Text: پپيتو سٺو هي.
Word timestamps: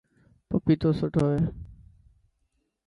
پپيتو 0.49 0.89
سٺو 0.99 1.23
هي. 1.33 1.41